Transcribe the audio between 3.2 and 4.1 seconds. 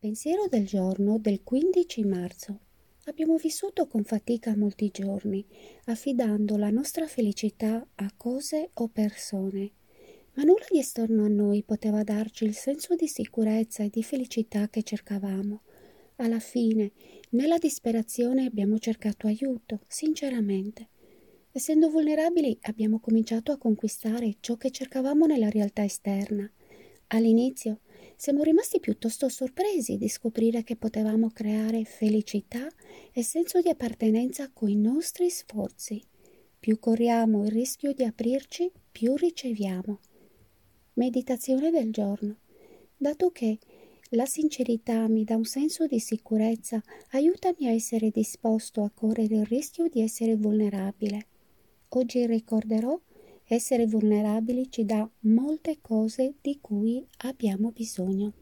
vissuto con